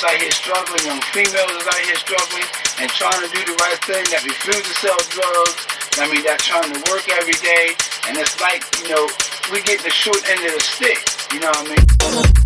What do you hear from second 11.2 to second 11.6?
you know